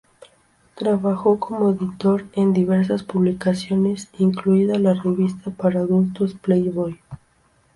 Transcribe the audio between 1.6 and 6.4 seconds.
editor en diversas publicaciones, incluida la revista para adultos